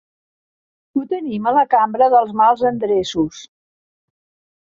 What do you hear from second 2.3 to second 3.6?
mals endreços.